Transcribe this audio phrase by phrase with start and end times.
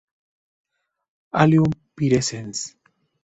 [1.41, 2.59] Allium virescens